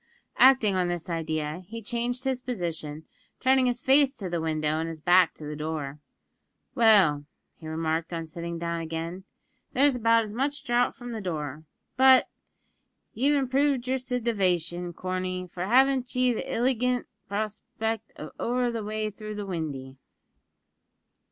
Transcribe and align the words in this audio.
Acting 0.39 0.73
on 0.73 0.87
this 0.87 1.11
idea, 1.11 1.61
he 1.67 1.79
changed 1.79 2.23
his 2.23 2.41
position, 2.41 3.05
turning 3.39 3.67
his 3.67 3.79
face 3.79 4.15
to 4.15 4.31
the 4.31 4.41
window 4.41 4.79
and 4.79 4.87
his 4.87 4.99
back 4.99 5.35
to 5.35 5.43
the 5.45 5.55
door. 5.55 5.99
"Well," 6.73 7.25
he 7.59 7.67
remarked 7.67 8.11
on 8.11 8.25
sitting 8.25 8.57
down 8.57 8.81
again, 8.81 9.25
"there's 9.73 9.95
about 9.95 10.23
as 10.23 10.33
much 10.33 10.63
draught 10.63 10.97
from 10.97 11.11
the 11.11 11.21
door; 11.21 11.65
but, 11.97 12.23
sure, 12.23 12.29
ye've 13.13 13.35
improved 13.35 13.85
yer 13.87 13.99
sitivation, 13.99 14.91
Corney, 14.91 15.45
for 15.53 15.67
haven't 15.67 16.15
ye 16.15 16.33
the 16.33 16.51
illigant 16.51 17.05
prospect 17.27 18.09
of 18.15 18.31
over 18.39 18.71
the 18.71 18.83
way 18.83 19.11
through 19.11 19.35
the 19.35 19.45
windy?" 19.45 19.97